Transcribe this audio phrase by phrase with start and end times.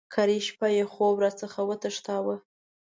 [0.13, 2.35] کرۍ شپه یې خوب را څخه وتښتاوه.